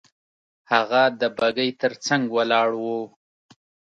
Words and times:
هغه 0.71 1.01
د 1.21 1.21
بګۍ 1.37 1.69
تر 1.81 1.93
څنګ 2.05 2.23
ولاړ 2.37 2.69
وو. 2.83 2.99